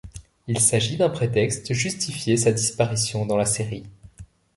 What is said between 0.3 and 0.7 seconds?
Il